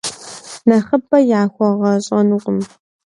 [0.67, 2.59] Нэхъыбэ яхуэгъэхьэщӏэнукъым.